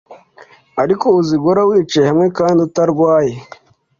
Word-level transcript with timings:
Ariko 0.83 1.05
uzi 1.19 1.35
guhora 1.41 1.61
wicaye 1.69 2.05
hamwe 2.11 2.27
kandi 2.37 2.59
utarwaye 2.67 3.33